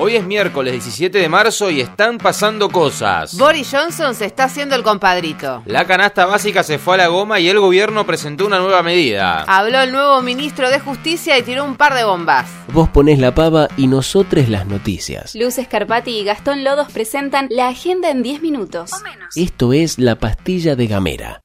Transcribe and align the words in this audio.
Hoy 0.00 0.14
es 0.14 0.24
miércoles 0.24 0.72
17 0.74 1.18
de 1.18 1.28
marzo 1.28 1.70
y 1.70 1.80
están 1.80 2.18
pasando 2.18 2.68
cosas. 2.68 3.36
Boris 3.36 3.68
Johnson 3.72 4.14
se 4.14 4.26
está 4.26 4.44
haciendo 4.44 4.76
el 4.76 4.84
compadrito. 4.84 5.62
La 5.66 5.86
canasta 5.86 6.24
básica 6.24 6.62
se 6.62 6.78
fue 6.78 6.94
a 6.94 6.98
la 6.98 7.06
goma 7.08 7.40
y 7.40 7.48
el 7.48 7.58
gobierno 7.58 8.06
presentó 8.06 8.46
una 8.46 8.60
nueva 8.60 8.84
medida. 8.84 9.42
Habló 9.48 9.80
el 9.80 9.90
nuevo 9.90 10.22
ministro 10.22 10.70
de 10.70 10.78
Justicia 10.78 11.36
y 11.36 11.42
tiró 11.42 11.64
un 11.64 11.74
par 11.74 11.94
de 11.94 12.04
bombas. 12.04 12.48
Vos 12.72 12.88
ponés 12.88 13.18
la 13.18 13.34
pava 13.34 13.66
y 13.76 13.88
nosotros 13.88 14.48
las 14.48 14.66
noticias. 14.66 15.34
Luz 15.34 15.58
Escarpati 15.58 16.12
y 16.12 16.24
Gastón 16.24 16.62
Lodos 16.62 16.92
presentan 16.92 17.48
la 17.50 17.66
agenda 17.66 18.08
en 18.10 18.22
10 18.22 18.40
minutos. 18.40 18.92
Esto 19.34 19.72
es 19.72 19.98
la 19.98 20.14
pastilla 20.14 20.76
de 20.76 20.86
Gamera. 20.86 21.40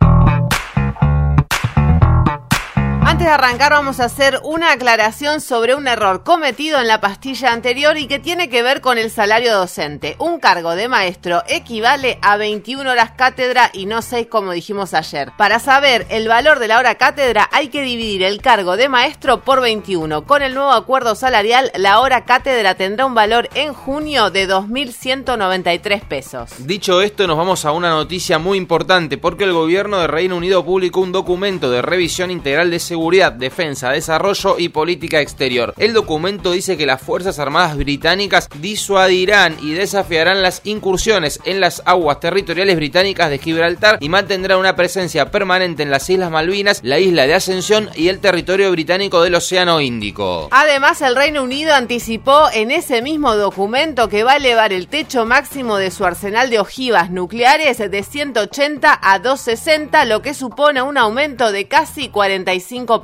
Antes 3.24 3.38
de 3.40 3.46
arrancar 3.46 3.72
vamos 3.72 4.02
a 4.02 4.06
hacer 4.06 4.42
una 4.44 4.74
aclaración 4.74 5.40
sobre 5.40 5.76
un 5.76 5.88
error 5.88 6.24
cometido 6.24 6.82
en 6.82 6.90
la 6.90 7.00
pastilla 7.00 7.54
anterior 7.54 7.98
y 7.98 8.08
que 8.08 8.20
tiene 8.20 8.50
que 8.50 8.64
ver 8.64 8.82
con 8.82 8.98
el 8.98 9.10
salario 9.10 9.56
docente. 9.56 10.18
Un 10.20 10.42
cargo 10.42 10.76
de 10.76 10.90
maestro 10.90 11.42
equivale 11.48 12.20
a 12.22 12.36
21 12.36 12.92
horas 12.92 13.12
cátedra 13.12 13.70
y 13.72 13.86
no 13.86 14.02
6 14.02 14.28
como 14.30 14.52
dijimos 14.52 14.94
ayer. 14.94 15.32
Para 15.38 15.60
saber 15.60 16.06
el 16.10 16.28
valor 16.28 16.60
de 16.60 16.68
la 16.68 16.80
hora 16.80 16.96
cátedra 16.96 17.48
hay 17.54 17.70
que 17.70 17.82
dividir 17.82 18.24
el 18.24 18.42
cargo 18.42 18.76
de 18.76 18.90
maestro 18.90 19.40
por 19.40 19.62
21. 19.62 20.26
Con 20.26 20.42
el 20.42 20.54
nuevo 20.54 20.74
acuerdo 20.74 21.16
salarial 21.16 21.72
la 21.78 22.02
hora 22.02 22.26
cátedra 22.26 22.76
tendrá 22.76 23.06
un 23.06 23.16
valor 23.16 23.48
en 23.54 23.74
junio 23.74 24.32
de 24.32 24.50
2.193 24.50 26.02
pesos. 26.02 26.50
Dicho 26.58 27.02
esto 27.02 27.26
nos 27.26 27.38
vamos 27.38 27.64
a 27.64 27.72
una 27.72 27.90
noticia 27.90 28.38
muy 28.38 28.58
importante 28.58 29.18
porque 29.18 29.46
el 29.46 29.54
gobierno 29.54 30.00
de 30.00 30.08
Reino 30.08 30.36
Unido 30.36 30.66
publicó 30.66 31.00
un 31.00 31.14
documento 31.14 31.72
de 31.72 31.82
revisión 31.82 32.30
integral 32.30 32.70
de 32.70 32.80
seguridad 32.80 33.13
Defensa, 33.14 33.92
Desarrollo 33.92 34.56
y 34.58 34.70
Política 34.70 35.22
Exterior. 35.22 35.74
El 35.78 35.94
documento 35.94 36.52
dice 36.52 36.78
que 36.78 36.88
las 36.88 37.02
Fuerzas 37.02 37.38
Armadas 37.38 37.78
británicas 37.78 38.50
disuadirán 38.60 39.58
y 39.62 39.74
desafiarán 39.74 40.42
las 40.42 40.62
incursiones 40.64 41.40
en 41.46 41.60
las 41.60 41.84
aguas 41.86 42.20
territoriales 42.20 42.76
británicas 42.76 43.30
de 43.30 43.38
Gibraltar 43.38 43.98
y 44.00 44.10
mantendrán 44.10 44.58
una 44.58 44.76
presencia 44.76 45.30
permanente 45.30 45.84
en 45.84 45.92
las 45.92 46.10
Islas 46.10 46.32
Malvinas, 46.32 46.80
la 46.84 46.98
isla 46.98 47.28
de 47.28 47.36
Ascensión 47.36 47.90
y 47.96 48.08
el 48.08 48.20
territorio 48.20 48.72
británico 48.72 49.22
del 49.22 49.36
Océano 49.36 49.80
Índico. 49.80 50.48
Además, 50.50 51.02
el 51.02 51.16
Reino 51.16 51.44
Unido 51.44 51.76
anticipó 51.76 52.50
en 52.52 52.72
ese 52.72 53.04
mismo 53.04 53.36
documento 53.36 54.10
que 54.10 54.24
va 54.24 54.34
a 54.34 54.38
elevar 54.38 54.74
el 54.74 54.88
techo 54.88 55.26
máximo 55.26 55.78
de 55.78 55.92
su 55.92 56.04
arsenal 56.04 56.50
de 56.50 56.60
ojivas 56.60 57.12
nucleares 57.12 57.78
de 57.78 58.04
180 58.04 59.00
a 59.02 59.20
260, 59.20 60.06
lo 60.06 60.24
que 60.24 60.34
supone 60.34 60.82
un 60.82 60.98
aumento 60.98 61.52
de 61.52 61.68
casi 61.68 62.10
45 62.10 63.03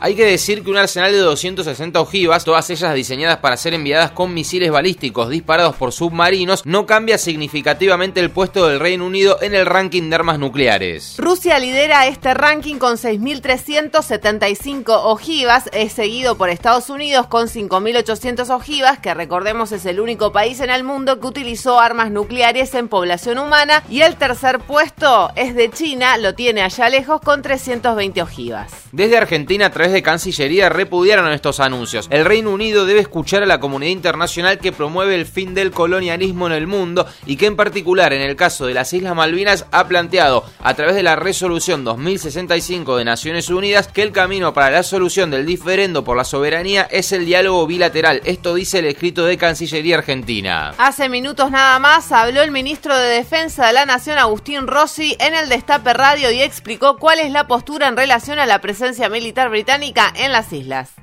hay 0.00 0.14
que 0.14 0.24
decir 0.24 0.62
que 0.62 0.70
un 0.70 0.76
arsenal 0.76 1.10
de 1.10 1.18
260 1.18 2.00
ojivas, 2.00 2.44
todas 2.44 2.68
ellas 2.70 2.94
diseñadas 2.94 3.38
para 3.38 3.56
ser 3.56 3.74
enviadas 3.74 4.10
con 4.10 4.34
misiles 4.34 4.70
balísticos 4.70 5.30
disparados 5.30 5.74
por 5.76 5.92
submarinos, 5.92 6.64
no 6.66 6.86
cambia 6.86 7.18
significativamente 7.18 8.20
el 8.20 8.30
puesto 8.30 8.68
del 8.68 8.80
Reino 8.80 9.06
Unido 9.06 9.38
en 9.40 9.54
el 9.54 9.66
ranking 9.66 10.10
de 10.10 10.14
armas 10.16 10.38
nucleares. 10.38 11.16
Rusia 11.18 11.58
lidera 11.58 12.06
este 12.06 12.34
ranking 12.34 12.76
con 12.76 12.96
6.375 12.96 14.84
ojivas, 14.88 15.70
es 15.72 15.92
seguido 15.92 16.36
por 16.36 16.50
Estados 16.50 16.90
Unidos 16.90 17.26
con 17.26 17.48
5.800 17.48 18.50
ojivas, 18.50 18.98
que 18.98 19.14
recordemos 19.14 19.72
es 19.72 19.86
el 19.86 20.00
único 20.00 20.32
país 20.32 20.60
en 20.60 20.70
el 20.70 20.84
mundo 20.84 21.18
que 21.18 21.26
utilizó 21.26 21.80
armas 21.80 22.10
nucleares 22.10 22.74
en 22.74 22.88
población 22.88 23.38
humana, 23.38 23.82
y 23.88 24.02
el 24.02 24.16
tercer 24.16 24.58
puesto 24.60 25.30
es 25.34 25.54
de 25.54 25.70
China, 25.70 26.18
lo 26.18 26.34
tiene 26.34 26.62
allá 26.62 26.88
lejos 26.88 27.20
con 27.20 27.42
320 27.42 28.22
ojivas. 28.22 28.72
Desde 28.92 29.13
Argentina, 29.18 29.66
a 29.66 29.70
través 29.70 29.92
de 29.92 30.02
Cancillería, 30.02 30.68
repudiaron 30.68 31.32
estos 31.32 31.60
anuncios. 31.60 32.06
El 32.10 32.24
Reino 32.24 32.50
Unido 32.50 32.86
debe 32.86 33.00
escuchar 33.00 33.42
a 33.42 33.46
la 33.46 33.60
comunidad 33.60 33.92
internacional 33.92 34.58
que 34.58 34.72
promueve 34.72 35.14
el 35.14 35.26
fin 35.26 35.54
del 35.54 35.70
colonialismo 35.70 36.46
en 36.46 36.52
el 36.52 36.66
mundo 36.66 37.06
y 37.26 37.36
que 37.36 37.46
en 37.46 37.56
particular 37.56 38.12
en 38.12 38.22
el 38.22 38.36
caso 38.36 38.66
de 38.66 38.74
las 38.74 38.92
Islas 38.92 39.14
Malvinas 39.14 39.66
ha 39.70 39.86
planteado 39.88 40.44
a 40.60 40.74
través 40.74 40.94
de 40.94 41.02
la 41.02 41.16
resolución 41.16 41.84
2065 41.84 42.96
de 42.96 43.04
Naciones 43.04 43.48
Unidas 43.50 43.88
que 43.88 44.02
el 44.02 44.12
camino 44.12 44.54
para 44.54 44.70
la 44.70 44.82
solución 44.82 45.30
del 45.30 45.46
diferendo 45.46 46.04
por 46.04 46.16
la 46.16 46.24
soberanía 46.24 46.82
es 46.90 47.12
el 47.12 47.26
diálogo 47.26 47.66
bilateral. 47.66 48.20
Esto 48.24 48.54
dice 48.54 48.80
el 48.80 48.86
escrito 48.86 49.24
de 49.24 49.38
Cancillería 49.38 49.98
Argentina. 49.98 50.74
Hace 50.78 51.08
minutos 51.08 51.50
nada 51.50 51.78
más 51.78 52.12
habló 52.12 52.42
el 52.42 52.50
ministro 52.50 52.96
de 52.96 53.08
Defensa 53.08 53.66
de 53.66 53.72
la 53.72 53.86
Nación, 53.86 54.18
Agustín 54.18 54.66
Rossi, 54.66 55.16
en 55.20 55.34
el 55.34 55.48
Destape 55.48 55.92
Radio 55.92 56.30
y 56.30 56.40
explicó 56.40 56.96
cuál 56.96 57.20
es 57.20 57.30
la 57.30 57.46
postura 57.46 57.88
en 57.88 57.96
relación 57.96 58.38
a 58.38 58.46
la 58.46 58.60
presencia 58.60 59.03
militar 59.08 59.50
británica 59.50 60.12
en 60.16 60.32
las 60.32 60.52
islas. 60.52 60.94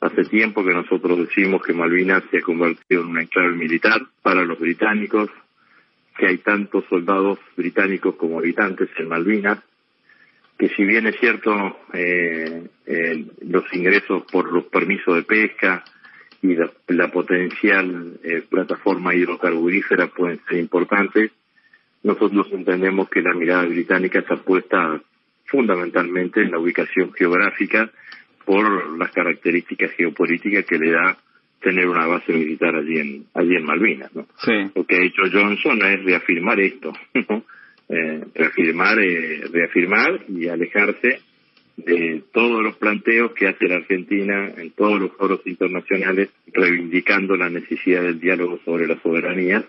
Hace 0.00 0.24
tiempo 0.24 0.64
que 0.64 0.74
nosotros 0.74 1.18
decimos 1.18 1.62
que 1.62 1.72
Malvinas 1.72 2.22
se 2.30 2.38
ha 2.38 2.42
convertido 2.42 3.02
en 3.02 3.08
una 3.08 3.22
enclave 3.22 3.52
militar 3.52 4.00
para 4.20 4.44
los 4.44 4.58
británicos, 4.58 5.30
que 6.18 6.26
hay 6.26 6.38
tantos 6.38 6.84
soldados 6.90 7.38
británicos 7.56 8.16
como 8.16 8.38
habitantes 8.38 8.90
en 8.98 9.08
Malvinas, 9.08 9.58
que 10.58 10.68
si 10.68 10.84
bien 10.84 11.06
es 11.06 11.16
cierto 11.18 11.78
eh, 11.94 12.68
los 13.40 13.64
ingresos 13.72 14.24
por 14.30 14.52
los 14.52 14.64
permisos 14.64 15.16
de 15.16 15.22
pesca 15.22 15.82
y 16.42 16.56
la, 16.88 17.08
potencial 17.08 18.20
eh, 18.22 18.42
plataforma 18.48 19.14
hidrocarburífera 19.14 20.08
pueden 20.08 20.40
ser 20.48 20.58
importantes, 20.58 21.30
nosotros 22.02 22.48
entendemos 22.52 23.08
que 23.08 23.22
la 23.22 23.32
mirada 23.32 23.64
británica 23.64 24.18
está 24.18 24.36
puesta 24.36 25.00
fundamentalmente 25.52 26.40
en 26.40 26.50
la 26.50 26.58
ubicación 26.58 27.12
geográfica 27.12 27.90
por 28.46 28.98
las 28.98 29.12
características 29.12 29.92
geopolíticas 29.92 30.64
que 30.64 30.78
le 30.78 30.90
da 30.90 31.18
tener 31.60 31.86
una 31.86 32.06
base 32.06 32.32
militar 32.32 32.74
allí 32.74 32.98
en 32.98 33.26
allí 33.34 33.54
en 33.54 33.64
Malvinas, 33.64 34.12
¿no? 34.14 34.26
Lo 34.74 34.84
que 34.84 34.96
ha 34.96 35.04
hecho 35.04 35.22
Johnson 35.30 35.80
es 35.84 36.02
reafirmar 36.04 36.58
esto, 36.58 36.92
eh, 37.88 38.24
reafirmar, 38.34 38.98
eh, 38.98 39.44
reafirmar 39.52 40.24
y 40.28 40.48
alejarse 40.48 41.20
de 41.76 42.24
todos 42.32 42.62
los 42.62 42.76
planteos 42.76 43.32
que 43.32 43.48
hace 43.48 43.68
la 43.68 43.76
Argentina 43.76 44.52
en 44.56 44.70
todos 44.72 45.00
los 45.00 45.12
foros 45.12 45.40
internacionales, 45.46 46.30
reivindicando 46.52 47.36
la 47.36 47.50
necesidad 47.50 48.02
del 48.02 48.18
diálogo 48.18 48.58
sobre 48.64 48.86
la 48.86 49.00
soberanía 49.00 49.64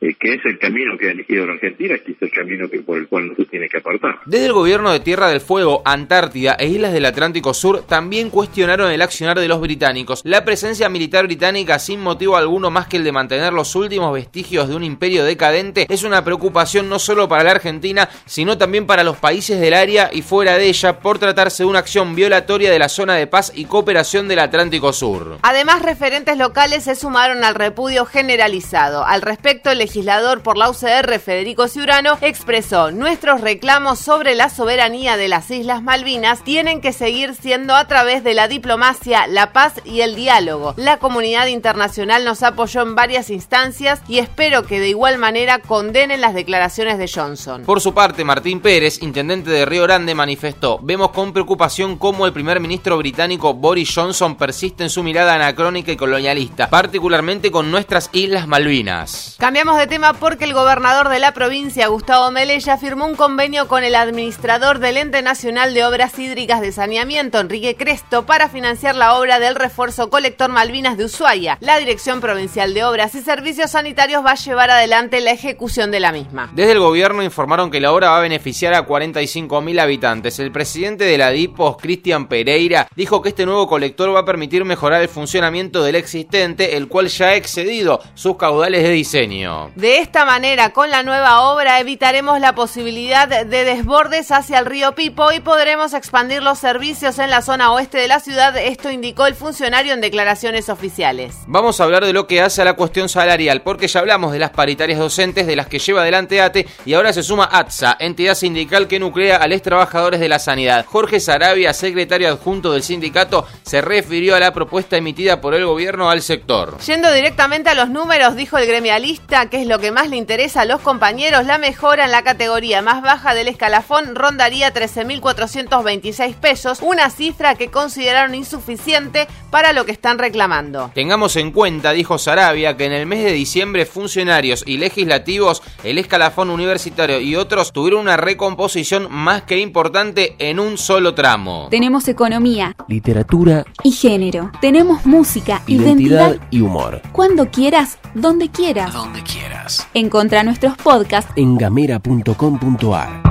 eh, 0.00 0.14
que 0.14 0.34
es 0.34 0.40
el 0.46 0.58
camino 0.58 0.96
que 0.96 1.08
ha 1.08 1.12
elegido 1.12 1.46
la 1.46 1.52
Argentina, 1.54 1.96
que 1.98 2.12
es 2.12 2.22
el 2.22 2.30
camino 2.30 2.68
que, 2.70 2.80
por 2.80 2.98
el 2.98 3.06
cual 3.06 3.28
no 3.28 3.34
se 3.34 3.44
tiene 3.44 3.68
que 3.68 3.78
apartar. 3.78 4.20
Desde 4.24 4.46
el 4.46 4.52
gobierno 4.52 4.92
de 4.92 5.00
Tierra 5.00 5.28
del 5.28 5.40
Fuego, 5.40 5.82
Antártida 5.84 6.56
e 6.58 6.68
islas 6.68 6.92
del 6.92 7.04
Atlántico 7.04 7.52
Sur 7.52 7.82
también 7.86 8.30
cuestionaron 8.30 8.90
el 8.90 9.02
accionar 9.02 9.38
de 9.38 9.48
los 9.48 9.60
británicos. 9.60 10.22
La 10.24 10.44
presencia 10.44 10.88
militar 10.88 11.26
británica, 11.26 11.78
sin 11.78 12.00
motivo 12.00 12.36
alguno 12.36 12.70
más 12.70 12.86
que 12.86 12.96
el 12.96 13.04
de 13.04 13.12
mantener 13.12 13.52
los 13.52 13.74
últimos 13.76 14.12
vestigios 14.14 14.68
de 14.68 14.74
un 14.74 14.84
imperio 14.84 15.24
decadente, 15.24 15.86
es 15.88 16.02
una 16.02 16.24
preocupación 16.24 16.88
no 16.88 16.98
solo 16.98 17.28
para 17.28 17.44
la 17.44 17.50
Argentina, 17.50 18.08
sino 18.24 18.56
también 18.56 18.86
para 18.86 19.04
los 19.04 19.18
países 19.18 19.60
del 19.60 19.74
área 19.74 20.10
y 20.12 20.22
fuera 20.22 20.56
de 20.56 20.66
ella, 20.66 21.00
por 21.00 21.18
tratarse 21.18 21.62
de 21.62 21.68
una 21.68 21.80
acción 21.80 22.14
violatoria 22.14 22.70
de 22.70 22.78
la 22.78 22.88
zona 22.88 23.16
de 23.16 23.26
paz 23.26 23.52
y 23.54 23.66
cooperación 23.66 24.28
del 24.28 24.38
Atlántico 24.38 24.92
Sur. 24.92 25.38
Además, 25.42 25.82
referentes 25.82 26.38
locales 26.38 26.84
se 26.84 26.94
sumaron 26.94 27.44
al 27.44 27.54
repudio 27.54 28.06
generalizado. 28.06 29.04
Al 29.04 29.20
respecto, 29.20 29.70
el 29.70 29.89
legislador 29.90 30.42
por 30.42 30.56
la 30.56 30.70
UCR, 30.70 31.18
Federico 31.18 31.66
Ciurano, 31.66 32.16
expresó, 32.20 32.92
nuestros 32.92 33.40
reclamos 33.40 33.98
sobre 33.98 34.36
la 34.36 34.48
soberanía 34.48 35.16
de 35.16 35.26
las 35.26 35.50
Islas 35.50 35.82
Malvinas 35.82 36.44
tienen 36.44 36.80
que 36.80 36.92
seguir 36.92 37.34
siendo 37.34 37.74
a 37.74 37.88
través 37.88 38.22
de 38.22 38.34
la 38.34 38.46
diplomacia, 38.46 39.26
la 39.26 39.52
paz 39.52 39.74
y 39.84 40.02
el 40.02 40.14
diálogo. 40.14 40.74
La 40.76 40.98
comunidad 40.98 41.48
internacional 41.48 42.24
nos 42.24 42.44
apoyó 42.44 42.82
en 42.82 42.94
varias 42.94 43.30
instancias 43.30 44.00
y 44.06 44.18
espero 44.18 44.62
que 44.62 44.78
de 44.78 44.90
igual 44.90 45.18
manera 45.18 45.58
condenen 45.58 46.20
las 46.20 46.34
declaraciones 46.34 46.96
de 46.96 47.10
Johnson. 47.12 47.64
Por 47.64 47.80
su 47.80 47.92
parte, 47.92 48.22
Martín 48.22 48.60
Pérez, 48.60 49.02
intendente 49.02 49.50
de 49.50 49.66
Río 49.66 49.82
Grande, 49.82 50.14
manifestó, 50.14 50.78
vemos 50.82 51.10
con 51.10 51.32
preocupación 51.32 51.98
cómo 51.98 52.26
el 52.26 52.32
primer 52.32 52.60
ministro 52.60 52.96
británico 52.96 53.54
Boris 53.54 53.92
Johnson 53.92 54.36
persiste 54.36 54.84
en 54.84 54.90
su 54.90 55.02
mirada 55.02 55.34
anacrónica 55.34 55.90
y 55.90 55.96
colonialista, 55.96 56.70
particularmente 56.70 57.50
con 57.50 57.72
nuestras 57.72 58.08
Islas 58.12 58.46
Malvinas. 58.46 59.34
Cambiamos 59.40 59.79
de 59.79 59.79
tema 59.86 60.14
porque 60.14 60.44
el 60.44 60.54
gobernador 60.54 61.08
de 61.08 61.18
la 61.18 61.32
provincia, 61.32 61.86
Gustavo 61.88 62.30
Melella, 62.30 62.76
firmó 62.76 63.06
un 63.06 63.14
convenio 63.14 63.68
con 63.68 63.84
el 63.84 63.94
administrador 63.94 64.78
del 64.78 64.96
Ente 64.96 65.22
Nacional 65.22 65.74
de 65.74 65.84
Obras 65.84 66.18
Hídricas 66.18 66.60
de 66.60 66.72
Saneamiento, 66.72 67.40
Enrique 67.40 67.76
Cresto, 67.76 68.26
para 68.26 68.48
financiar 68.48 68.96
la 68.96 69.18
obra 69.18 69.38
del 69.38 69.54
refuerzo 69.54 70.10
colector 70.10 70.50
Malvinas 70.50 70.96
de 70.96 71.04
Ushuaia. 71.04 71.58
La 71.60 71.78
Dirección 71.78 72.20
Provincial 72.20 72.74
de 72.74 72.84
Obras 72.84 73.14
y 73.14 73.20
Servicios 73.20 73.72
Sanitarios 73.72 74.24
va 74.24 74.32
a 74.32 74.36
llevar 74.36 74.70
adelante 74.70 75.20
la 75.20 75.30
ejecución 75.30 75.90
de 75.90 76.00
la 76.00 76.12
misma. 76.12 76.50
Desde 76.52 76.72
el 76.72 76.80
gobierno 76.80 77.22
informaron 77.22 77.70
que 77.70 77.80
la 77.80 77.92
obra 77.92 78.10
va 78.10 78.18
a 78.18 78.22
beneficiar 78.22 78.74
a 78.74 78.86
45.000 78.86 79.80
habitantes. 79.80 80.38
El 80.38 80.52
presidente 80.52 81.04
de 81.04 81.18
la 81.18 81.30
DIPOS, 81.30 81.76
Cristian 81.76 82.28
Pereira, 82.28 82.88
dijo 82.96 83.22
que 83.22 83.30
este 83.30 83.46
nuevo 83.46 83.66
colector 83.66 84.14
va 84.14 84.20
a 84.20 84.24
permitir 84.24 84.64
mejorar 84.64 85.02
el 85.02 85.08
funcionamiento 85.08 85.82
del 85.82 85.96
existente, 85.96 86.76
el 86.76 86.88
cual 86.88 87.08
ya 87.08 87.26
ha 87.26 87.34
excedido 87.36 88.00
sus 88.14 88.36
caudales 88.36 88.82
de 88.82 88.90
diseño. 88.90 89.69
De 89.76 89.98
esta 89.98 90.24
manera, 90.24 90.70
con 90.70 90.90
la 90.90 91.04
nueva 91.04 91.42
obra, 91.52 91.78
evitaremos 91.78 92.40
la 92.40 92.54
posibilidad 92.54 93.28
de 93.28 93.64
desbordes 93.64 94.32
hacia 94.32 94.58
el 94.58 94.66
río 94.66 94.94
Pipo 94.96 95.30
y 95.32 95.38
podremos 95.40 95.94
expandir 95.94 96.42
los 96.42 96.58
servicios 96.58 97.18
en 97.20 97.30
la 97.30 97.40
zona 97.40 97.72
oeste 97.72 97.98
de 97.98 98.08
la 98.08 98.18
ciudad. 98.18 98.56
Esto 98.56 98.90
indicó 98.90 99.26
el 99.26 99.36
funcionario 99.36 99.94
en 99.94 100.00
declaraciones 100.00 100.68
oficiales. 100.68 101.36
Vamos 101.46 101.80
a 101.80 101.84
hablar 101.84 102.04
de 102.04 102.12
lo 102.12 102.26
que 102.26 102.40
hace 102.40 102.62
a 102.62 102.64
la 102.64 102.74
cuestión 102.74 103.08
salarial, 103.08 103.62
porque 103.62 103.86
ya 103.86 104.00
hablamos 104.00 104.32
de 104.32 104.40
las 104.40 104.50
paritarias 104.50 104.98
docentes 104.98 105.46
de 105.46 105.54
las 105.54 105.68
que 105.68 105.78
lleva 105.78 106.02
adelante 106.02 106.40
ATE 106.40 106.66
y 106.84 106.94
ahora 106.94 107.12
se 107.12 107.22
suma 107.22 107.48
ATSA, 107.50 107.96
entidad 108.00 108.34
sindical 108.34 108.88
que 108.88 108.98
nuclea 108.98 109.36
a 109.36 109.46
los 109.46 109.62
trabajadores 109.62 110.18
de 110.18 110.28
la 110.28 110.40
sanidad. 110.40 110.84
Jorge 110.84 111.20
Sarabia, 111.20 111.72
secretario 111.72 112.28
adjunto 112.28 112.72
del 112.72 112.82
sindicato, 112.82 113.46
se 113.62 113.80
refirió 113.80 114.34
a 114.34 114.40
la 114.40 114.52
propuesta 114.52 114.96
emitida 114.96 115.40
por 115.40 115.54
el 115.54 115.64
gobierno 115.64 116.10
al 116.10 116.22
sector. 116.22 116.78
Yendo 116.80 117.12
directamente 117.12 117.70
a 117.70 117.74
los 117.74 117.88
números, 117.88 118.34
dijo 118.34 118.58
el 118.58 118.66
gremialista 118.66 119.48
que 119.48 119.59
es 119.60 119.66
lo 119.66 119.78
que 119.78 119.90
más 119.92 120.08
le 120.08 120.16
interesa 120.16 120.62
a 120.62 120.64
los 120.64 120.80
compañeros, 120.80 121.44
la 121.44 121.58
mejora 121.58 122.04
en 122.06 122.10
la 122.10 122.22
categoría 122.22 122.80
más 122.80 123.02
baja 123.02 123.34
del 123.34 123.48
escalafón 123.48 124.14
rondaría 124.14 124.72
13.426 124.72 126.34
pesos, 126.36 126.80
una 126.80 127.10
cifra 127.10 127.54
que 127.56 127.68
consideraron 127.68 128.34
insuficiente 128.34 129.26
para 129.50 129.72
lo 129.72 129.84
que 129.84 129.92
están 129.92 130.18
reclamando. 130.18 130.90
Tengamos 130.94 131.36
en 131.36 131.52
cuenta, 131.52 131.92
dijo 131.92 132.16
Sarabia, 132.18 132.76
que 132.76 132.86
en 132.86 132.92
el 132.92 133.06
mes 133.06 133.22
de 133.22 133.32
diciembre 133.32 133.84
funcionarios 133.84 134.64
y 134.66 134.78
legislativos, 134.78 135.62
el 135.84 135.98
escalafón 135.98 136.48
universitario 136.48 137.20
y 137.20 137.36
otros 137.36 137.72
tuvieron 137.72 138.00
una 138.00 138.16
recomposición 138.16 139.08
más 139.10 139.42
que 139.42 139.58
importante 139.58 140.36
en 140.38 140.58
un 140.58 140.78
solo 140.78 141.14
tramo. 141.14 141.68
Tenemos 141.70 142.08
economía, 142.08 142.74
Literatura, 142.88 143.64
y 143.82 143.92
género. 143.92 144.50
Tenemos 144.60 145.04
música, 145.04 145.62
identidad 145.66 146.30
identidad, 146.30 146.48
y 146.50 146.60
humor. 146.60 147.02
cuando 147.12 147.50
quieras, 147.50 147.98
donde 148.14 148.48
quieras. 148.48 148.92
Donde 148.92 149.22
quieras. 149.22 149.49
Encontra 149.94 150.42
nuestros 150.42 150.76
podcasts 150.76 151.32
En 151.36 151.56
gamera.com.ar. 151.56 153.29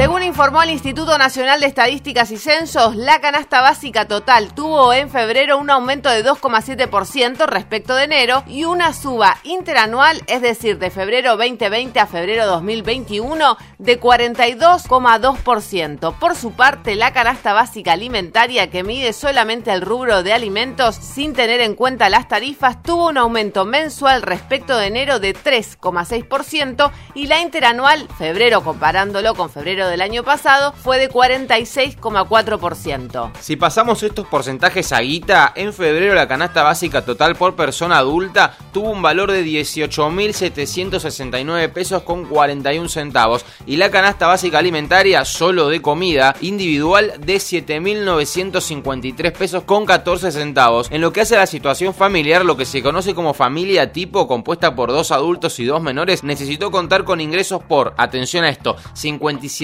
Según 0.00 0.22
informó 0.22 0.62
el 0.62 0.70
Instituto 0.70 1.18
Nacional 1.18 1.60
de 1.60 1.66
Estadísticas 1.66 2.30
y 2.30 2.38
Censos, 2.38 2.96
la 2.96 3.20
canasta 3.20 3.60
básica 3.60 4.08
total 4.08 4.54
tuvo 4.54 4.94
en 4.94 5.10
febrero 5.10 5.58
un 5.58 5.68
aumento 5.68 6.08
de 6.08 6.24
2,7% 6.24 7.46
respecto 7.46 7.94
de 7.94 8.04
enero 8.04 8.42
y 8.46 8.64
una 8.64 8.94
suba 8.94 9.36
interanual, 9.44 10.22
es 10.26 10.40
decir, 10.40 10.78
de 10.78 10.88
febrero 10.88 11.36
2020 11.36 12.00
a 12.00 12.06
febrero 12.06 12.46
2021, 12.46 13.58
de 13.76 14.00
42,2%. 14.00 16.18
Por 16.18 16.34
su 16.34 16.52
parte, 16.52 16.94
la 16.94 17.12
canasta 17.12 17.52
básica 17.52 17.92
alimentaria, 17.92 18.70
que 18.70 18.82
mide 18.82 19.12
solamente 19.12 19.70
el 19.70 19.82
rubro 19.82 20.22
de 20.22 20.32
alimentos 20.32 20.96
sin 20.96 21.34
tener 21.34 21.60
en 21.60 21.74
cuenta 21.74 22.08
las 22.08 22.26
tarifas, 22.26 22.82
tuvo 22.82 23.10
un 23.10 23.18
aumento 23.18 23.66
mensual 23.66 24.22
respecto 24.22 24.78
de 24.78 24.86
enero 24.86 25.20
de 25.20 25.34
3,6% 25.34 26.90
y 27.14 27.26
la 27.26 27.42
interanual, 27.42 28.08
febrero 28.16 28.64
comparándolo 28.64 29.34
con 29.34 29.50
febrero 29.50 29.89
del 29.90 30.00
año 30.00 30.24
pasado, 30.24 30.72
fue 30.72 30.98
de 30.98 31.10
46,4%. 31.10 33.32
Si 33.40 33.56
pasamos 33.56 34.02
estos 34.02 34.26
porcentajes 34.26 34.90
a 34.92 35.00
guita, 35.00 35.52
en 35.54 35.74
febrero 35.74 36.14
la 36.14 36.28
canasta 36.28 36.62
básica 36.62 37.04
total 37.04 37.36
por 37.36 37.56
persona 37.56 37.98
adulta 37.98 38.56
tuvo 38.72 38.90
un 38.90 39.02
valor 39.02 39.30
de 39.32 39.44
18.769 39.44 41.72
pesos 41.72 42.02
con 42.02 42.24
41 42.24 42.88
centavos 42.88 43.44
y 43.66 43.76
la 43.76 43.90
canasta 43.90 44.26
básica 44.26 44.58
alimentaria 44.58 45.24
solo 45.24 45.68
de 45.68 45.80
comida 45.82 46.34
individual 46.40 47.14
de 47.18 47.36
7.953 47.36 49.32
pesos 49.32 49.64
con 49.64 49.84
14 49.84 50.32
centavos. 50.32 50.88
En 50.90 51.00
lo 51.00 51.12
que 51.12 51.22
hace 51.22 51.36
a 51.36 51.40
la 51.40 51.46
situación 51.46 51.94
familiar, 51.94 52.44
lo 52.44 52.56
que 52.56 52.64
se 52.64 52.82
conoce 52.82 53.14
como 53.14 53.34
familia 53.34 53.92
tipo 53.92 54.26
compuesta 54.26 54.74
por 54.74 54.90
dos 54.90 55.10
adultos 55.10 55.58
y 55.58 55.64
dos 55.64 55.82
menores 55.82 56.24
necesitó 56.24 56.70
contar 56.70 57.04
con 57.04 57.20
ingresos 57.20 57.62
por, 57.62 57.94
atención 57.96 58.44
a 58.44 58.50
esto, 58.50 58.76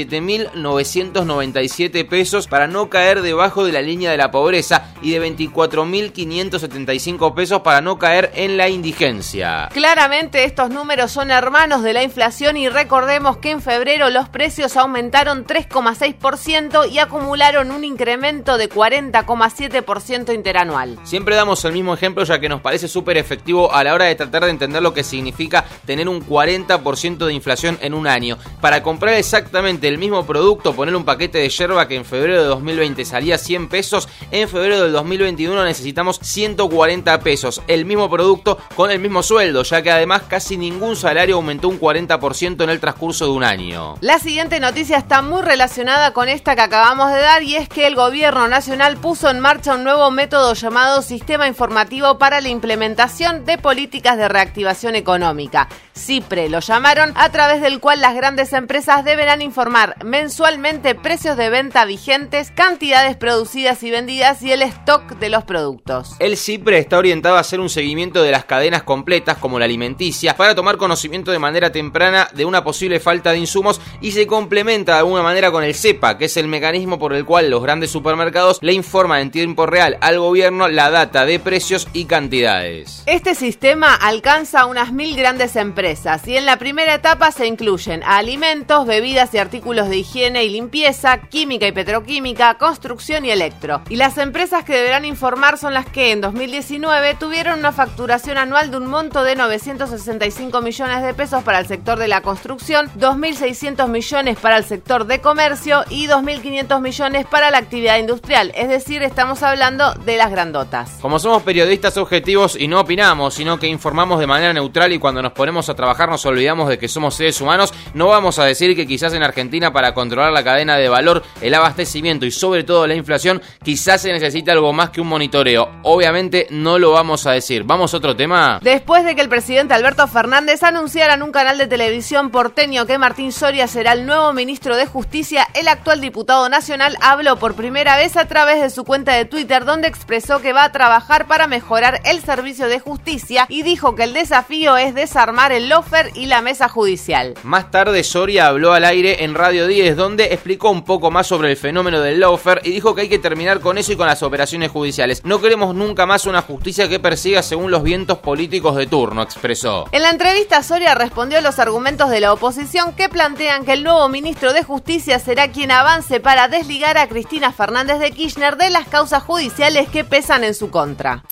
57.997 0.08 2.08
pesos 2.08 2.46
para 2.46 2.66
no 2.66 2.88
caer 2.88 3.22
debajo 3.22 3.64
de 3.64 3.72
la 3.72 3.82
línea 3.82 4.10
de 4.10 4.16
la 4.16 4.30
pobreza 4.30 4.92
y 5.02 5.12
de 5.12 5.36
24.575 5.36 7.34
pesos 7.34 7.62
para 7.62 7.80
no 7.80 7.98
caer 7.98 8.30
en 8.34 8.56
la 8.56 8.68
indigencia. 8.68 9.68
Claramente 9.72 10.44
estos 10.44 10.70
números 10.70 11.12
son 11.12 11.30
hermanos 11.30 11.82
de 11.82 11.92
la 11.92 12.02
inflación 12.02 12.56
y 12.56 12.68
recordemos 12.68 13.38
que 13.38 13.50
en 13.50 13.60
febrero 13.60 14.10
los 14.10 14.28
precios 14.28 14.76
aumentaron 14.76 15.46
3,6% 15.46 16.90
y 16.90 16.98
acumularon 16.98 17.70
un 17.70 17.84
incremento 17.84 18.58
de 18.58 18.68
40,7% 18.68 20.34
interanual. 20.34 20.98
Siempre 21.04 21.36
damos 21.36 21.64
el 21.64 21.72
mismo 21.72 21.94
ejemplo 21.94 22.24
ya 22.24 22.38
que 22.38 22.48
nos 22.48 22.60
parece 22.60 22.88
súper 22.88 23.16
efectivo 23.16 23.72
a 23.72 23.84
la 23.84 23.94
hora 23.94 24.06
de 24.06 24.14
tratar 24.14 24.44
de 24.44 24.50
entender 24.50 24.82
lo 24.82 24.94
que 24.94 25.04
significa 25.04 25.64
tener 25.84 26.08
un 26.08 26.26
40% 26.26 27.26
de 27.26 27.32
inflación 27.32 27.78
en 27.80 27.94
un 27.94 28.06
año. 28.06 28.38
Para 28.60 28.82
comprar 28.82 29.14
exactamente 29.14 29.88
el 29.88 29.95
mismo 29.98 30.26
producto, 30.26 30.74
poner 30.74 30.96
un 30.96 31.04
paquete 31.04 31.38
de 31.38 31.48
yerba 31.48 31.88
que 31.88 31.96
en 31.96 32.04
febrero 32.04 32.42
de 32.42 32.48
2020 32.48 33.04
salía 33.04 33.38
100 33.38 33.68
pesos, 33.68 34.08
en 34.30 34.48
febrero 34.48 34.82
del 34.82 34.92
2021 34.92 35.64
necesitamos 35.64 36.18
140 36.22 37.20
pesos. 37.20 37.62
El 37.68 37.84
mismo 37.84 38.10
producto 38.10 38.58
con 38.74 38.90
el 38.90 38.98
mismo 38.98 39.22
sueldo, 39.22 39.62
ya 39.62 39.82
que 39.82 39.90
además 39.90 40.22
casi 40.28 40.56
ningún 40.56 40.96
salario 40.96 41.36
aumentó 41.36 41.68
un 41.68 41.80
40% 41.80 42.62
en 42.62 42.70
el 42.70 42.80
transcurso 42.80 43.26
de 43.26 43.32
un 43.32 43.44
año. 43.44 43.96
La 44.00 44.18
siguiente 44.18 44.60
noticia 44.60 44.98
está 44.98 45.22
muy 45.22 45.42
relacionada 45.42 46.12
con 46.12 46.28
esta 46.28 46.54
que 46.54 46.62
acabamos 46.62 47.12
de 47.12 47.20
dar 47.20 47.42
y 47.42 47.56
es 47.56 47.68
que 47.68 47.86
el 47.86 47.94
gobierno 47.94 48.48
nacional 48.48 48.96
puso 48.96 49.30
en 49.30 49.40
marcha 49.40 49.74
un 49.74 49.84
nuevo 49.84 50.10
método 50.10 50.54
llamado 50.54 51.02
Sistema 51.02 51.48
Informativo 51.48 52.18
para 52.18 52.40
la 52.40 52.48
Implementación 52.48 53.44
de 53.44 53.58
Políticas 53.58 54.16
de 54.16 54.28
Reactivación 54.28 54.96
Económica. 54.96 55.68
CIPRE 55.96 56.48
lo 56.48 56.60
llamaron, 56.60 57.12
a 57.16 57.30
través 57.30 57.62
del 57.62 57.80
cual 57.80 58.00
las 58.00 58.14
grandes 58.14 58.52
empresas 58.52 59.04
deberán 59.04 59.42
informar 59.42 59.85
mensualmente 60.04 60.94
precios 60.94 61.36
de 61.36 61.50
venta 61.50 61.84
vigentes, 61.84 62.50
cantidades 62.50 63.16
producidas 63.16 63.82
y 63.82 63.90
vendidas 63.90 64.42
y 64.42 64.52
el 64.52 64.62
stock 64.62 65.18
de 65.18 65.28
los 65.28 65.44
productos. 65.44 66.16
El 66.18 66.36
CIPRE 66.36 66.78
está 66.78 66.98
orientado 66.98 67.36
a 67.36 67.40
hacer 67.40 67.60
un 67.60 67.68
seguimiento 67.68 68.22
de 68.22 68.30
las 68.30 68.44
cadenas 68.44 68.82
completas 68.82 69.38
como 69.38 69.58
la 69.58 69.64
alimenticia 69.64 70.36
para 70.36 70.54
tomar 70.54 70.76
conocimiento 70.76 71.30
de 71.30 71.38
manera 71.38 71.70
temprana 71.70 72.28
de 72.34 72.44
una 72.44 72.64
posible 72.64 73.00
falta 73.00 73.32
de 73.32 73.38
insumos 73.38 73.80
y 74.00 74.12
se 74.12 74.26
complementa 74.26 74.92
de 74.92 74.98
alguna 74.98 75.22
manera 75.22 75.50
con 75.50 75.64
el 75.64 75.74
CEPA, 75.74 76.18
que 76.18 76.26
es 76.26 76.36
el 76.36 76.48
mecanismo 76.48 76.98
por 76.98 77.12
el 77.12 77.24
cual 77.24 77.50
los 77.50 77.62
grandes 77.62 77.90
supermercados 77.90 78.58
le 78.62 78.72
informan 78.72 79.20
en 79.20 79.30
tiempo 79.30 79.66
real 79.66 79.98
al 80.00 80.18
gobierno 80.18 80.68
la 80.68 80.90
data 80.90 81.26
de 81.26 81.38
precios 81.38 81.88
y 81.92 82.06
cantidades. 82.06 83.02
Este 83.06 83.34
sistema 83.34 83.94
alcanza 83.94 84.60
a 84.60 84.66
unas 84.66 84.92
mil 84.92 85.16
grandes 85.16 85.56
empresas 85.56 86.26
y 86.26 86.36
en 86.36 86.46
la 86.46 86.58
primera 86.58 86.94
etapa 86.94 87.30
se 87.30 87.46
incluyen 87.46 88.02
alimentos, 88.04 88.86
bebidas 88.86 89.34
y 89.34 89.38
artículos 89.38 89.75
de 89.84 89.98
higiene 89.98 90.44
y 90.44 90.48
limpieza, 90.48 91.18
química 91.18 91.66
y 91.66 91.72
petroquímica, 91.72 92.54
construcción 92.54 93.26
y 93.26 93.30
electro. 93.30 93.82
Y 93.90 93.96
las 93.96 94.16
empresas 94.16 94.64
que 94.64 94.74
deberán 94.74 95.04
informar 95.04 95.58
son 95.58 95.74
las 95.74 95.86
que 95.86 96.12
en 96.12 96.22
2019 96.22 97.14
tuvieron 97.16 97.58
una 97.58 97.72
facturación 97.72 98.38
anual 98.38 98.70
de 98.70 98.78
un 98.78 98.86
monto 98.86 99.22
de 99.22 99.36
965 99.36 100.62
millones 100.62 101.02
de 101.02 101.12
pesos 101.12 101.42
para 101.42 101.58
el 101.58 101.66
sector 101.66 101.98
de 101.98 102.08
la 102.08 102.22
construcción, 102.22 102.90
2.600 102.98 103.88
millones 103.88 104.38
para 104.38 104.56
el 104.56 104.64
sector 104.64 105.06
de 105.06 105.20
comercio 105.20 105.84
y 105.90 106.06
2.500 106.06 106.80
millones 106.80 107.26
para 107.26 107.50
la 107.50 107.58
actividad 107.58 107.98
industrial. 107.98 108.52
Es 108.54 108.68
decir, 108.68 109.02
estamos 109.02 109.42
hablando 109.42 109.92
de 109.92 110.16
las 110.16 110.30
grandotas. 110.30 110.98
Como 111.02 111.18
somos 111.18 111.42
periodistas 111.42 111.96
objetivos 111.98 112.56
y 112.58 112.68
no 112.68 112.80
opinamos, 112.80 113.34
sino 113.34 113.58
que 113.58 113.66
informamos 113.66 114.18
de 114.18 114.26
manera 114.26 114.52
neutral 114.52 114.92
y 114.92 114.98
cuando 114.98 115.20
nos 115.20 115.32
ponemos 115.32 115.68
a 115.68 115.74
trabajar 115.74 116.08
nos 116.08 116.24
olvidamos 116.24 116.68
de 116.68 116.78
que 116.78 116.88
somos 116.88 117.14
seres 117.14 117.40
humanos, 117.40 117.74
no 117.94 118.06
vamos 118.06 118.38
a 118.38 118.44
decir 118.44 118.74
que 118.74 118.86
quizás 118.86 119.12
en 119.12 119.22
Argentina 119.22 119.65
para 119.72 119.94
controlar 119.94 120.32
la 120.32 120.44
cadena 120.44 120.76
de 120.76 120.88
valor, 120.88 121.22
el 121.40 121.54
abastecimiento 121.54 122.26
y 122.26 122.30
sobre 122.30 122.64
todo 122.64 122.86
la 122.86 122.94
inflación, 122.94 123.42
quizás 123.62 124.02
se 124.02 124.12
necesita 124.12 124.52
algo 124.52 124.72
más 124.72 124.90
que 124.90 125.00
un 125.00 125.08
monitoreo. 125.08 125.70
Obviamente 125.82 126.46
no 126.50 126.78
lo 126.78 126.92
vamos 126.92 127.26
a 127.26 127.32
decir. 127.32 127.64
Vamos 127.64 127.92
a 127.92 127.96
otro 127.96 128.16
tema. 128.16 128.60
Después 128.62 129.04
de 129.04 129.14
que 129.14 129.22
el 129.22 129.28
presidente 129.28 129.74
Alberto 129.74 130.06
Fernández 130.08 130.62
anunciara 130.62 131.14
en 131.14 131.22
un 131.22 131.32
canal 131.32 131.58
de 131.58 131.66
televisión 131.66 132.30
porteño 132.30 132.86
que 132.86 132.98
Martín 132.98 133.32
Soria 133.32 133.66
será 133.68 133.92
el 133.92 134.06
nuevo 134.06 134.32
ministro 134.32 134.76
de 134.76 134.86
Justicia, 134.86 135.46
el 135.54 135.68
actual 135.68 136.00
diputado 136.00 136.48
nacional 136.48 136.96
habló 137.00 137.38
por 137.38 137.54
primera 137.54 137.96
vez 137.96 138.16
a 138.16 138.26
través 138.26 138.60
de 138.60 138.70
su 138.70 138.84
cuenta 138.84 139.14
de 139.14 139.24
Twitter 139.24 139.64
donde 139.64 139.88
expresó 139.88 140.40
que 140.40 140.52
va 140.52 140.64
a 140.64 140.72
trabajar 140.72 141.26
para 141.26 141.46
mejorar 141.46 142.00
el 142.04 142.20
servicio 142.20 142.68
de 142.68 142.80
justicia 142.80 143.46
y 143.48 143.62
dijo 143.62 143.94
que 143.94 144.04
el 144.04 144.12
desafío 144.12 144.76
es 144.76 144.94
desarmar 144.94 145.52
el 145.52 145.68
lofer 145.68 146.10
y 146.14 146.26
la 146.26 146.42
mesa 146.42 146.68
judicial. 146.68 147.34
Más 147.42 147.70
tarde 147.70 148.04
Soria 148.04 148.48
habló 148.48 148.72
al 148.72 148.84
aire 148.84 149.24
en 149.24 149.34
Radio 149.34 149.55
10 149.64 149.96
donde 149.96 150.24
explicó 150.24 150.70
un 150.70 150.84
poco 150.84 151.12
más 151.12 151.28
sobre 151.28 151.52
el 151.52 151.56
fenómeno 151.56 152.00
del 152.00 152.18
lawfare 152.18 152.62
y 152.64 152.72
dijo 152.72 152.94
que 152.94 153.02
hay 153.02 153.08
que 153.08 153.20
terminar 153.20 153.60
con 153.60 153.78
eso 153.78 153.92
y 153.92 153.96
con 153.96 154.08
las 154.08 154.24
operaciones 154.24 154.72
judiciales. 154.72 155.24
No 155.24 155.40
queremos 155.40 155.74
nunca 155.74 156.04
más 156.04 156.26
una 156.26 156.42
justicia 156.42 156.88
que 156.88 156.98
persiga 156.98 157.44
según 157.44 157.70
los 157.70 157.84
vientos 157.84 158.18
políticos 158.18 158.74
de 158.74 158.88
turno, 158.88 159.22
expresó. 159.22 159.86
En 159.92 160.02
la 160.02 160.10
entrevista 160.10 160.64
Soria 160.64 160.96
respondió 160.96 161.38
a 161.38 161.42
los 161.42 161.60
argumentos 161.60 162.10
de 162.10 162.20
la 162.20 162.32
oposición 162.32 162.96
que 162.96 163.08
plantean 163.08 163.64
que 163.64 163.74
el 163.74 163.84
nuevo 163.84 164.08
ministro 164.08 164.52
de 164.52 164.64
Justicia 164.64 165.20
será 165.20 165.52
quien 165.52 165.70
avance 165.70 166.18
para 166.18 166.48
desligar 166.48 166.98
a 166.98 167.08
Cristina 167.08 167.52
Fernández 167.52 168.00
de 168.00 168.10
Kirchner 168.10 168.56
de 168.56 168.70
las 168.70 168.88
causas 168.88 169.22
judiciales 169.22 169.88
que 169.88 170.02
pesan 170.02 170.42
en 170.42 170.54
su 170.54 170.70
contra. 170.70 171.22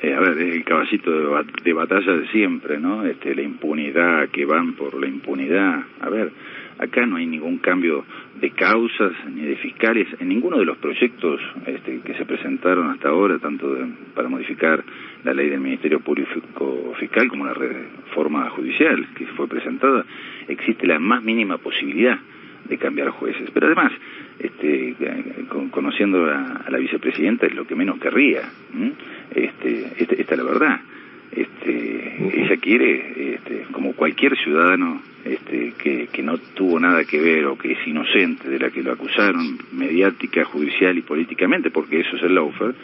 Eh, 0.00 0.14
a 0.14 0.20
ver, 0.20 0.38
es 0.38 0.54
el 0.54 0.64
caballito 0.64 1.10
de, 1.10 1.72
batalla 1.72 2.12
de 2.12 2.28
siempre, 2.28 2.78
¿no? 2.78 3.04
Este, 3.04 3.34
la 3.34 3.42
impunidad, 3.42 4.28
que 4.28 4.44
van 4.44 4.76
por 4.76 5.00
la 5.00 5.08
impunidad. 5.08 5.80
A 6.00 6.08
ver, 6.08 6.32
acá 6.78 7.06
no 7.06 7.16
hay 7.16 7.26
ningún 7.26 7.58
cambio 7.58 8.04
de 8.40 8.50
causas 8.50 9.12
ni 9.32 9.42
de 9.42 9.56
fiscales 9.56 10.08
en 10.18 10.28
ninguno 10.28 10.58
de 10.58 10.64
los 10.64 10.76
proyectos 10.78 11.40
este, 11.66 12.00
que 12.00 12.14
se 12.14 12.24
presentaron 12.24 12.90
hasta 12.90 13.08
ahora, 13.08 13.38
tanto 13.38 13.76
para 14.14 14.28
modificar 14.28 14.84
la 15.24 15.32
ley 15.32 15.48
del 15.48 15.60
Ministerio 15.60 16.00
Público 16.00 16.94
Fiscal 16.98 17.28
como 17.28 17.46
la 17.46 17.54
reforma 17.54 18.48
judicial 18.50 19.06
que 19.14 19.26
fue 19.28 19.48
presentada, 19.48 20.04
existe 20.48 20.86
la 20.86 20.98
más 20.98 21.22
mínima 21.22 21.58
posibilidad 21.58 22.18
de 22.68 22.78
cambiar 22.78 23.10
jueces. 23.10 23.50
Pero 23.52 23.66
además, 23.66 23.92
este, 24.38 24.94
conociendo 25.70 26.26
a, 26.26 26.64
la 26.68 26.78
vicepresidenta 26.78 27.46
es 27.46 27.54
lo 27.54 27.66
que 27.66 27.74
menos 27.74 27.98
querría. 27.98 28.42
Este, 29.34 29.92
este, 29.98 30.20
esta 30.20 30.34
es 30.34 30.38
la 30.38 30.44
verdad. 30.44 30.80
Este, 31.36 32.42
ella 32.42 32.56
quiere, 32.58 33.34
este, 33.34 33.66
como 33.72 33.94
cualquier 33.94 34.36
ciudadano 34.38 35.02
este, 35.24 35.72
que, 36.12 36.22
no 36.22 36.38
tuvo 36.38 36.78
nada 36.78 37.04
que 37.04 37.20
ver 37.20 37.46
o 37.46 37.58
que 37.58 37.72
es 37.72 37.86
inocente 37.86 38.48
de 38.48 38.58
la 38.58 38.70
que 38.70 38.82
lo 38.82 38.92
acusaron 38.92 39.58
mediática, 39.72 40.44
judicial 40.44 40.96
y 40.96 41.02
políticamente, 41.02 41.70
porque 41.70 42.00
eso 42.00 42.16
es 42.16 42.22
el 42.22 42.34
lawfare, 42.34 42.74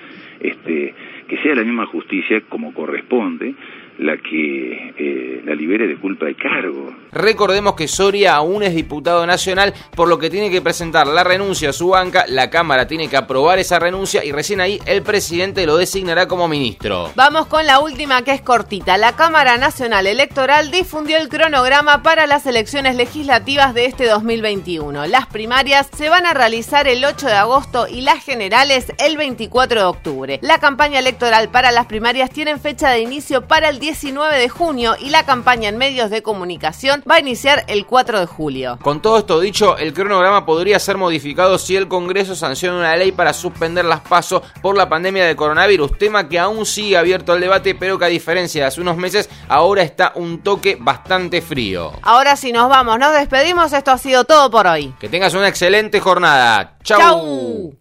este, 0.40 0.95
que 1.28 1.38
sea 1.38 1.54
la 1.54 1.64
misma 1.64 1.87
justicia 1.87 2.40
como 2.49 2.75
corresponde 2.75 3.54
la 3.99 4.16
que 4.16 4.94
eh, 4.99 5.42
la 5.44 5.54
libere 5.54 5.87
de 5.87 5.99
culpa 5.99 6.26
de 6.26 6.35
cargo. 6.35 6.94
Recordemos 7.12 7.75
que 7.75 7.88
Soria 7.88 8.37
aún 8.37 8.62
es 8.62 8.75
diputado 8.75 9.26
nacional, 9.26 9.75
por 9.94 10.09
lo 10.09 10.18
que 10.18 10.30
tiene 10.30 10.50
que 10.50 10.62
presentar 10.62 11.06
la 11.06 11.25
renuncia 11.25 11.70
a 11.70 11.73
su 11.73 11.88
banca, 11.88 12.25
la 12.28 12.50
Cámara 12.50 12.87
tiene 12.87 13.09
que 13.09 13.16
aprobar 13.16 13.59
esa 13.59 13.78
renuncia 13.78 14.25
y 14.25 14.32
recién 14.32 14.61
ahí 14.61 14.80
el 14.87 15.02
presidente 15.02 15.66
lo 15.66 15.76
designará 15.76 16.28
como 16.28 16.49
ministro. 16.49 17.11
Vamos 17.14 17.47
con 17.47 17.66
la 17.66 17.80
última 17.80 18.23
que 18.23 18.32
es 18.32 18.40
cortita. 18.40 18.97
La 18.97 19.16
Cámara 19.16 19.59
Nacional 19.59 20.06
Electoral 20.06 20.70
difundió 20.70 21.18
el 21.18 21.28
cronograma 21.28 22.02
para 22.02 22.26
las 22.26 22.47
elecciones 22.47 22.97
legislativas 22.97 23.75
de 23.75 23.87
este 23.87 24.06
2021. 24.06 25.06
Las 25.06 25.26
primarias 25.26 25.88
se 25.94 26.09
van 26.09 26.26
a 26.26 26.35
realizar 26.35 26.88
el 26.88 27.04
8 27.04 27.26
de 27.26 27.32
agosto 27.35 27.87
y 27.88 28.00
las 28.02 28.25
generales 28.25 28.92
el 28.99 29.16
24 29.16 29.80
de 29.80 29.87
octubre. 29.87 30.38
La 30.42 30.59
campaña 30.59 30.99
electoral 31.00 31.50
para 31.50 31.73
las 31.73 31.87
primarias 31.87 32.30
tiene 32.30 32.56
fecha 32.59 32.90
de 32.90 33.00
inicio 33.00 33.47
para 33.47 33.68
el 33.68 33.78
10 33.78 33.89
19 33.90 34.38
de 34.38 34.49
junio 34.49 34.94
y 35.00 35.11
la 35.11 35.26
campaña 35.26 35.68
en 35.68 35.76
medios 35.76 36.11
de 36.11 36.23
comunicación 36.23 37.02
va 37.11 37.16
a 37.16 37.18
iniciar 37.18 37.64
el 37.66 37.87
4 37.87 38.20
de 38.20 38.26
julio. 38.26 38.78
Con 38.80 39.02
todo 39.02 39.18
esto 39.18 39.40
dicho, 39.40 39.76
el 39.78 39.92
cronograma 39.92 40.47
podría 40.47 40.78
ser 40.78 40.97
modificado 40.97 41.59
si 41.59 41.75
el 41.75 41.88
Congreso 41.88 42.37
sanciona 42.37 42.78
una 42.78 42.94
ley 42.94 43.11
para 43.11 43.32
suspender 43.32 43.85
las 43.85 43.99
pasos 43.99 44.42
por 44.62 44.76
la 44.76 44.88
pandemia 44.88 45.26
de 45.26 45.35
coronavirus, 45.35 45.99
tema 45.99 46.28
que 46.28 46.38
aún 46.38 46.64
sigue 46.66 46.97
abierto 46.97 47.32
al 47.32 47.40
debate, 47.40 47.75
pero 47.75 47.99
que 47.99 48.04
a 48.04 48.09
diferencia 48.09 48.61
de 48.61 48.68
hace 48.68 48.80
unos 48.80 48.97
meses, 48.97 49.28
ahora 49.49 49.82
está 49.82 50.12
un 50.14 50.38
toque 50.38 50.78
bastante 50.78 51.42
frío. 51.42 51.90
Ahora 52.02 52.37
sí 52.37 52.52
nos 52.52 52.68
vamos, 52.68 52.97
nos 52.97 53.12
despedimos, 53.12 53.73
esto 53.73 53.90
ha 53.90 53.99
sido 53.99 54.23
todo 54.23 54.52
por 54.52 54.68
hoy. 54.68 54.94
Que 55.00 55.09
tengas 55.09 55.35
una 55.35 55.49
excelente 55.49 55.99
jornada. 55.99 56.76
Chau. 56.85 57.00
Chau. 57.00 57.75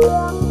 Música 0.00 0.45